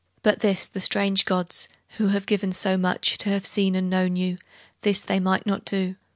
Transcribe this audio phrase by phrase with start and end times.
[0.23, 1.67] But this the strange gods,
[1.97, 4.39] who had given so much, To have seen and known you,
[4.81, 5.95] this they might not do.